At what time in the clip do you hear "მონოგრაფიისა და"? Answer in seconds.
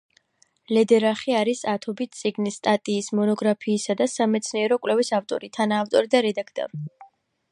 3.19-4.09